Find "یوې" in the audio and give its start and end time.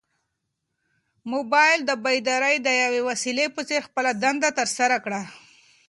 2.83-3.01